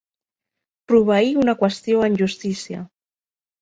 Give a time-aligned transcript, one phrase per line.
[0.93, 2.85] Proveir una qüestió en justícia.